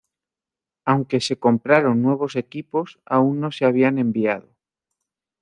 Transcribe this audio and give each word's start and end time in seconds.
Aunque 0.83 1.19
se 1.21 1.37
compraron 1.37 2.01
nuevos 2.01 2.35
equipos, 2.35 2.99
aún 3.05 3.39
no 3.39 3.51
se 3.51 3.65
habían 3.65 3.99
enviado. 3.99 4.49